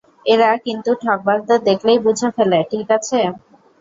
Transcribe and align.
এরা 0.25 0.49
কিন্তু 0.65 0.89
ঠগবাজদের 1.01 1.59
দেখলেই 1.69 1.99
বুঝে 2.05 2.29
ফেলে, 2.35 2.59
ঠিক 2.71 2.87
আছে? 2.97 3.19